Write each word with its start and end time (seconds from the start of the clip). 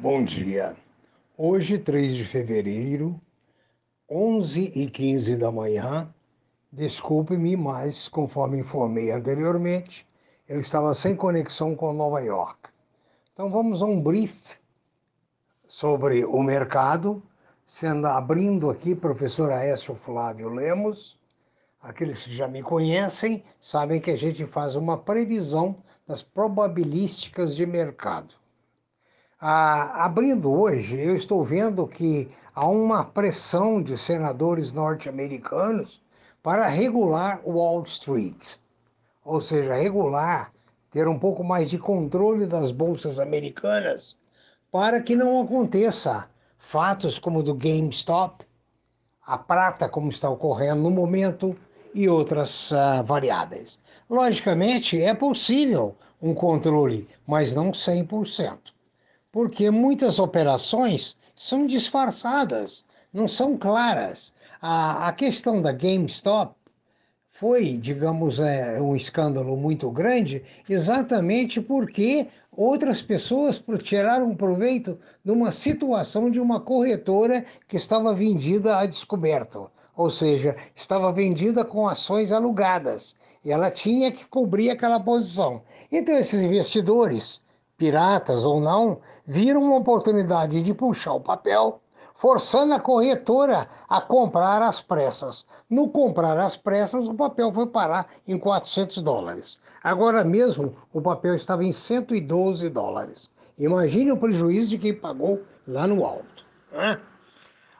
Bom 0.00 0.24
dia. 0.24 0.74
Hoje, 1.36 1.76
3 1.76 2.16
de 2.16 2.24
fevereiro, 2.24 3.20
11 4.10 4.72
e 4.74 4.88
15 4.88 5.36
da 5.36 5.52
manhã. 5.52 6.08
Desculpe-me, 6.72 7.54
mas 7.54 8.08
conforme 8.08 8.60
informei 8.60 9.10
anteriormente, 9.10 10.08
eu 10.48 10.58
estava 10.58 10.94
sem 10.94 11.14
conexão 11.14 11.76
com 11.76 11.92
Nova 11.92 12.18
York. 12.20 12.70
Então 13.34 13.50
vamos 13.50 13.82
a 13.82 13.84
um 13.84 14.00
brief 14.00 14.56
sobre 15.68 16.24
o 16.24 16.42
mercado, 16.42 17.22
sendo 17.66 18.06
abrindo 18.06 18.70
aqui 18.70 18.94
professor 18.94 19.52
Aécio 19.52 19.94
Flávio 19.94 20.48
Lemos. 20.48 21.18
Aqueles 21.82 22.24
que 22.24 22.34
já 22.34 22.48
me 22.48 22.62
conhecem 22.62 23.44
sabem 23.60 24.00
que 24.00 24.10
a 24.10 24.16
gente 24.16 24.46
faz 24.46 24.76
uma 24.76 24.96
previsão 24.96 25.76
das 26.08 26.22
probabilísticas 26.22 27.54
de 27.54 27.66
mercado. 27.66 28.40
Ah, 29.42 30.04
abrindo 30.04 30.52
hoje, 30.52 31.00
eu 31.00 31.16
estou 31.16 31.42
vendo 31.42 31.86
que 31.86 32.28
há 32.54 32.68
uma 32.68 33.02
pressão 33.02 33.82
de 33.82 33.96
senadores 33.96 34.70
norte-americanos 34.70 35.98
para 36.42 36.66
regular 36.66 37.40
Wall 37.46 37.82
Street, 37.84 38.56
ou 39.24 39.40
seja, 39.40 39.74
regular, 39.74 40.52
ter 40.90 41.08
um 41.08 41.18
pouco 41.18 41.42
mais 41.42 41.70
de 41.70 41.78
controle 41.78 42.44
das 42.44 42.70
bolsas 42.70 43.18
americanas, 43.18 44.14
para 44.70 45.00
que 45.00 45.16
não 45.16 45.40
aconteça 45.40 46.28
fatos 46.58 47.18
como 47.18 47.38
o 47.38 47.42
do 47.42 47.54
GameStop, 47.54 48.44
a 49.26 49.38
prata, 49.38 49.88
como 49.88 50.10
está 50.10 50.28
ocorrendo 50.28 50.82
no 50.82 50.90
momento, 50.90 51.56
e 51.94 52.06
outras 52.10 52.72
uh, 52.72 53.02
variáveis. 53.06 53.80
Logicamente, 54.10 55.00
é 55.00 55.14
possível 55.14 55.96
um 56.20 56.34
controle, 56.34 57.08
mas 57.26 57.54
não 57.54 57.70
100% 57.70 58.58
porque 59.32 59.70
muitas 59.70 60.18
operações 60.18 61.16
são 61.36 61.66
disfarçadas, 61.66 62.84
não 63.12 63.26
são 63.26 63.56
claras. 63.56 64.32
A, 64.60 65.08
a 65.08 65.12
questão 65.12 65.60
da 65.62 65.72
GameStop 65.72 66.54
foi, 67.32 67.78
digamos, 67.78 68.38
é, 68.38 68.80
um 68.80 68.94
escândalo 68.94 69.56
muito 69.56 69.90
grande, 69.90 70.42
exatamente 70.68 71.60
porque 71.60 72.26
outras 72.54 73.00
pessoas 73.00 73.62
tiraram 73.82 74.36
proveito 74.36 74.98
de 75.24 75.32
uma 75.32 75.50
situação 75.50 76.30
de 76.30 76.38
uma 76.38 76.60
corretora 76.60 77.46
que 77.66 77.76
estava 77.76 78.12
vendida 78.14 78.78
a 78.78 78.84
descoberto, 78.84 79.70
ou 79.96 80.10
seja, 80.10 80.54
estava 80.76 81.10
vendida 81.12 81.64
com 81.64 81.88
ações 81.88 82.30
alugadas 82.30 83.16
e 83.42 83.50
ela 83.50 83.70
tinha 83.70 84.12
que 84.12 84.26
cobrir 84.26 84.68
aquela 84.68 85.00
posição. 85.00 85.62
Então, 85.90 86.14
esses 86.16 86.42
investidores, 86.42 87.40
piratas 87.78 88.44
ou 88.44 88.60
não, 88.60 88.98
viram 89.30 89.62
uma 89.62 89.76
oportunidade 89.76 90.60
de 90.60 90.74
puxar 90.74 91.12
o 91.12 91.20
papel, 91.20 91.80
forçando 92.16 92.74
a 92.74 92.80
corretora 92.80 93.68
a 93.88 94.00
comprar 94.00 94.60
às 94.60 94.82
pressas. 94.82 95.46
No 95.70 95.88
comprar 95.88 96.36
às 96.36 96.56
pressas, 96.56 97.06
o 97.06 97.14
papel 97.14 97.52
foi 97.52 97.68
parar 97.68 98.08
em 98.26 98.36
400 98.36 99.00
dólares. 99.00 99.56
Agora 99.84 100.24
mesmo, 100.24 100.74
o 100.92 101.00
papel 101.00 101.36
estava 101.36 101.62
em 101.62 101.70
112 101.70 102.68
dólares. 102.70 103.30
Imagine 103.56 104.10
o 104.10 104.16
prejuízo 104.16 104.70
de 104.70 104.78
quem 104.78 104.94
pagou 104.94 105.42
lá 105.64 105.86
no 105.86 106.04
alto. 106.04 106.44
Né? 106.72 107.00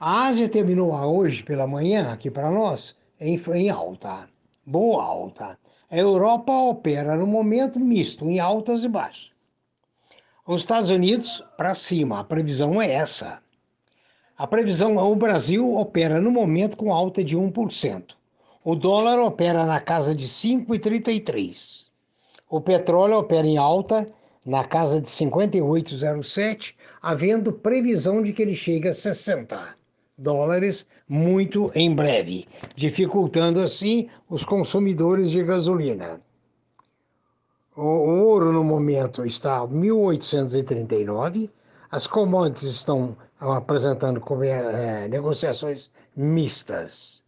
A 0.00 0.26
Ásia 0.26 0.48
terminou 0.48 0.92
hoje 0.92 1.44
pela 1.44 1.64
manhã, 1.64 2.12
aqui 2.12 2.28
para 2.28 2.50
nós, 2.50 2.96
em, 3.20 3.40
em 3.54 3.70
alta, 3.70 4.28
boa 4.66 5.04
alta. 5.04 5.56
A 5.88 5.96
Europa 5.96 6.52
opera 6.52 7.14
no 7.14 7.26
momento 7.26 7.78
misto, 7.78 8.24
em 8.24 8.40
altas 8.40 8.82
e 8.82 8.88
baixas. 8.88 9.35
Os 10.48 10.60
Estados 10.60 10.90
Unidos 10.90 11.42
para 11.56 11.74
cima, 11.74 12.20
a 12.20 12.24
previsão 12.24 12.80
é 12.80 12.88
essa. 12.88 13.40
A 14.38 14.46
previsão, 14.46 14.96
o 14.96 15.16
Brasil 15.16 15.74
opera 15.74 16.20
no 16.20 16.30
momento 16.30 16.76
com 16.76 16.94
alta 16.94 17.24
de 17.24 17.36
1%. 17.36 18.14
O 18.62 18.76
dólar 18.76 19.18
opera 19.18 19.66
na 19.66 19.80
casa 19.80 20.14
de 20.14 20.28
5,33. 20.28 21.88
O 22.48 22.60
petróleo 22.60 23.18
opera 23.18 23.44
em 23.44 23.56
alta 23.56 24.08
na 24.44 24.62
casa 24.62 25.00
de 25.00 25.08
58,07, 25.08 26.74
havendo 27.02 27.52
previsão 27.52 28.22
de 28.22 28.32
que 28.32 28.42
ele 28.42 28.54
chegue 28.54 28.86
a 28.86 28.94
60 28.94 29.74
dólares 30.16 30.86
muito 31.08 31.72
em 31.74 31.92
breve, 31.92 32.46
dificultando 32.76 33.58
assim 33.58 34.08
os 34.30 34.44
consumidores 34.44 35.32
de 35.32 35.42
gasolina. 35.42 36.20
O 37.76 37.82
ouro 37.82 38.52
no 38.52 38.64
momento 38.64 39.26
está 39.26 39.58
a 39.58 39.66
1839, 39.66 41.50
as 41.90 42.06
commodities 42.06 42.70
estão 42.70 43.14
apresentando 43.38 44.22
é, 44.42 45.06
negociações 45.08 45.90
mistas. 46.16 47.22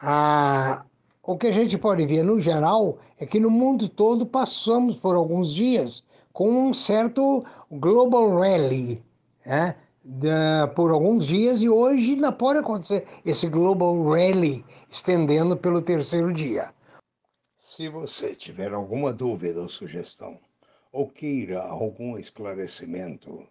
Ah, 0.00 0.84
o 1.20 1.36
que 1.36 1.48
a 1.48 1.52
gente 1.52 1.76
pode 1.76 2.06
ver 2.06 2.22
no 2.22 2.40
geral 2.40 2.98
é 3.18 3.26
que 3.26 3.40
no 3.40 3.50
mundo 3.50 3.88
todo 3.88 4.24
passamos 4.24 4.94
por 4.94 5.16
alguns 5.16 5.52
dias 5.52 6.06
com 6.32 6.68
um 6.68 6.72
certo 6.72 7.44
global 7.68 8.38
rally, 8.38 9.04
né? 9.44 9.74
por 10.76 10.92
alguns 10.92 11.26
dias 11.26 11.60
e 11.60 11.68
hoje 11.68 12.12
ainda 12.12 12.30
pode 12.30 12.60
acontecer 12.60 13.04
esse 13.24 13.48
global 13.48 14.00
rally 14.04 14.64
estendendo 14.88 15.56
pelo 15.56 15.82
terceiro 15.82 16.32
dia. 16.32 16.75
Se 17.68 17.88
você 17.88 18.32
tiver 18.32 18.72
alguma 18.72 19.12
dúvida 19.12 19.60
ou 19.60 19.68
sugestão, 19.68 20.38
ou 20.92 21.10
queira 21.10 21.62
algum 21.62 22.16
esclarecimento 22.16 23.44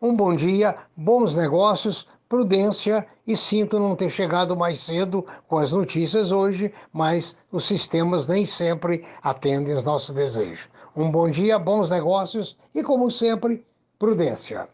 Um 0.00 0.14
bom 0.14 0.32
dia, 0.32 0.76
bons 0.96 1.34
negócios, 1.34 2.06
prudência 2.28 3.04
e 3.26 3.36
sinto 3.36 3.80
não 3.80 3.96
ter 3.96 4.08
chegado 4.10 4.56
mais 4.56 4.78
cedo 4.78 5.26
com 5.48 5.58
as 5.58 5.72
notícias 5.72 6.30
hoje, 6.30 6.72
mas 6.92 7.36
os 7.50 7.64
sistemas 7.64 8.28
nem 8.28 8.44
sempre 8.44 9.04
atendem 9.20 9.74
os 9.74 9.82
nossos 9.82 10.14
desejos. 10.14 10.68
Um 10.94 11.10
bom 11.10 11.28
dia, 11.28 11.58
bons 11.58 11.90
negócios 11.90 12.56
e, 12.72 12.80
como 12.80 13.10
sempre, 13.10 13.66
prudência. 13.98 14.68